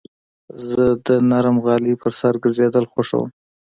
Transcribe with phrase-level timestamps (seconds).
[0.67, 3.29] زه د نرم غالۍ پر سر ګرځېدل خوښوم.